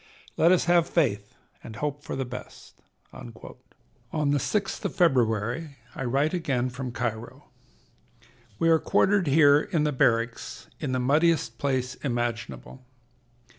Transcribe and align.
Let 0.35 0.51
us 0.51 0.65
have 0.65 0.89
faith, 0.89 1.35
and 1.63 1.75
hope 1.75 2.01
for 2.03 2.15
the 2.15 2.25
best." 2.25 2.81
On 3.13 3.27
the 3.35 4.39
6th 4.39 4.83
of 4.83 4.95
February 4.95 5.77
I 5.93 6.05
write 6.05 6.33
again 6.33 6.71
from 6.71 6.91
Cairo: 6.91 7.51
"We 8.57 8.67
are 8.69 8.79
quartered 8.79 9.27
here 9.27 9.61
in 9.61 9.83
the 9.83 9.91
barracks, 9.91 10.65
in 10.79 10.93
the 10.93 10.99
muddiest 10.99 11.59
place 11.59 11.93
imaginable. 12.03 12.83